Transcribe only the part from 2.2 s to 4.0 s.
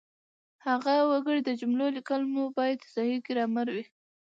مو باید صحیح ګرامري وي